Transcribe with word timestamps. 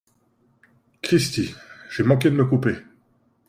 Cristi! 1.03 1.53
j’ai 1.91 2.01
manqué 2.01 2.31
de 2.31 2.35
me 2.35 2.43
couper! 2.45 2.73